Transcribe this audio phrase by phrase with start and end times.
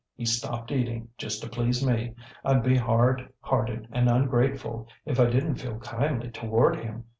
[0.15, 2.15] He stopped eating just to please me.
[2.43, 7.03] IŌĆÖd be hard hearted and ungrateful if I didnŌĆÖt feel kindly toward him.